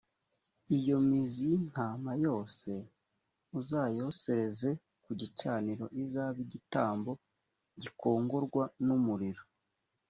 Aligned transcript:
iyo 0.77 0.95
mizi 1.07 1.41
y’intama 1.51 2.11
yose 2.25 2.71
uzayosereze 3.59 4.69
ku 5.03 5.11
gicaniro 5.19 5.85
izabe 6.01 6.39
igitambo 6.47 7.11
gikongorwa 7.81 8.63
n’umuriro 8.85 9.43